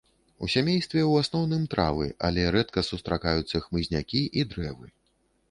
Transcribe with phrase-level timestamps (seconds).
[0.45, 4.87] У сямействе ў асноўным травы, але рэдка сустракаюцца хмызнякі і дрэвы.